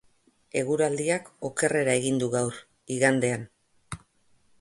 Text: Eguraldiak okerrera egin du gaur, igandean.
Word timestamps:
Eguraldiak 0.61 1.27
okerrera 1.49 1.95
egin 2.01 2.17
du 2.23 2.31
gaur, 2.37 2.57
igandean. 2.97 3.45